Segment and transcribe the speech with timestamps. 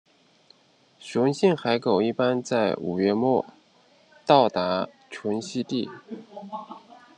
[0.97, 3.45] 雄性海狗一般在五月末
[4.25, 5.91] 到达群栖地。